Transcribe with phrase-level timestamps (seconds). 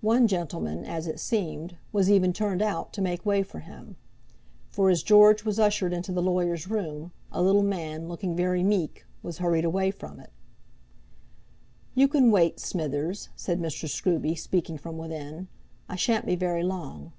[0.00, 3.96] One gentleman, as it seemed, was even turned out to make way for him;
[4.70, 9.04] for as George was ushered into the lawyer's room, a little man, looking very meek,
[9.24, 10.30] was hurried away from it.
[11.96, 13.88] "You can wait, Smithers," said Mr.
[13.88, 15.48] Scruby, speaking from within.
[15.88, 17.12] "I shan't be very long."